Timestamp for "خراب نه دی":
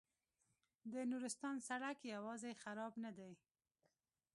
2.61-3.33